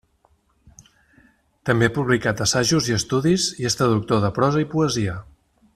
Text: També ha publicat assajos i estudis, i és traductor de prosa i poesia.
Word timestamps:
També 1.69 1.89
ha 1.89 1.93
publicat 1.97 2.41
assajos 2.47 2.89
i 2.93 2.97
estudis, 2.99 3.47
i 3.65 3.69
és 3.73 3.79
traductor 3.83 4.25
de 4.25 4.35
prosa 4.39 4.65
i 4.65 4.71
poesia. 4.77 5.21